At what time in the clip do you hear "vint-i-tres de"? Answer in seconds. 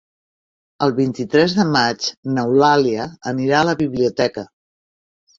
0.99-1.65